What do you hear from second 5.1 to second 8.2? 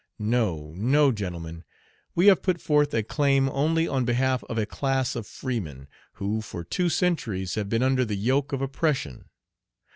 of freemen, who, for two centuries, have been under the